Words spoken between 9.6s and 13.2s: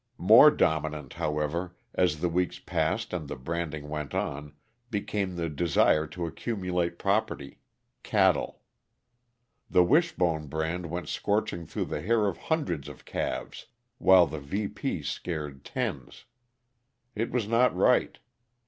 The Wishbone brand went scorching through the hair of hundreds of